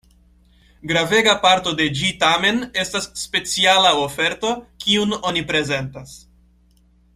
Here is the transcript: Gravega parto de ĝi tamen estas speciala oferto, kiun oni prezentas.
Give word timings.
Gravega 0.91 1.35
parto 1.43 1.73
de 1.81 1.85
ĝi 1.99 2.09
tamen 2.23 2.57
estas 2.85 3.07
speciala 3.25 3.93
oferto, 4.07 4.57
kiun 4.87 5.15
oni 5.21 5.45
prezentas. 5.53 6.19